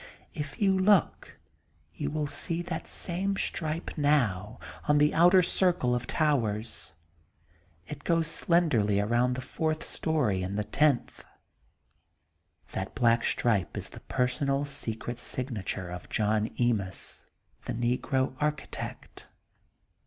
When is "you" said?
0.59-0.75, 1.93-2.09